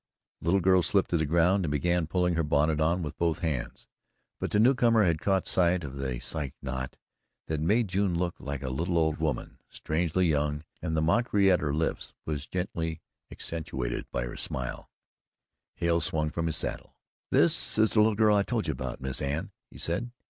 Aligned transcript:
The 0.39 0.45
little 0.45 0.61
girl 0.61 0.81
slipped 0.81 1.11
to 1.11 1.17
the 1.17 1.27
ground 1.27 1.63
and 1.63 1.71
began 1.71 2.07
pulling 2.07 2.33
her 2.33 2.41
bonnet 2.41 2.81
on 2.81 3.03
with 3.03 3.19
both 3.19 3.37
hands 3.45 3.87
but 4.39 4.49
the 4.49 4.57
newcomer 4.59 5.03
had 5.03 5.19
caught 5.21 5.45
sight 5.45 5.83
of 5.83 5.93
the 5.95 6.19
Psyche 6.19 6.55
knot 6.59 6.97
that 7.45 7.59
made 7.61 7.87
June 7.89 8.15
look 8.17 8.33
like 8.39 8.63
a 8.63 8.71
little 8.71 8.97
old 8.97 9.17
woman 9.19 9.59
strangely 9.69 10.25
young, 10.25 10.63
and 10.81 10.97
the 10.97 11.03
mockery 11.03 11.51
at 11.51 11.59
her 11.59 11.71
lips 11.71 12.15
was 12.25 12.47
gently 12.47 12.99
accentuated 13.31 14.09
by 14.09 14.23
a 14.23 14.35
smile. 14.37 14.89
Hale 15.75 16.01
swung 16.01 16.31
from 16.31 16.47
his 16.47 16.57
saddle. 16.57 16.95
"This 17.29 17.77
is 17.77 17.91
the 17.91 17.99
little 17.99 18.15
girl 18.15 18.35
I 18.35 18.41
told 18.41 18.65
you 18.67 18.71
about, 18.71 19.01
Miss 19.01 19.21
Anne," 19.21 19.51
he 19.69 19.77
said. 19.77 20.11